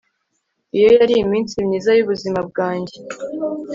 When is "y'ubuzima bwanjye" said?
1.97-2.95